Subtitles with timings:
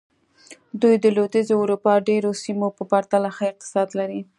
[0.81, 4.21] دوی د لوېدیځې اروپا ډېرو سیمو په پرتله ښه اقتصاد لري.